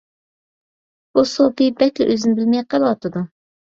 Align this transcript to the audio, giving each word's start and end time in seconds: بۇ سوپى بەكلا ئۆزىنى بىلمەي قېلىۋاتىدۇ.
بۇ 1.13 1.25
سوپى 1.33 1.71
بەكلا 1.85 2.11
ئۆزىنى 2.11 2.43
بىلمەي 2.43 2.69
قېلىۋاتىدۇ. 2.75 3.29